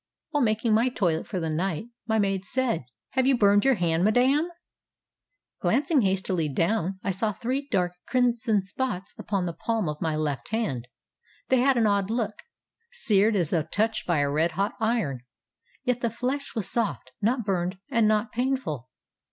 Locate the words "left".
10.15-10.49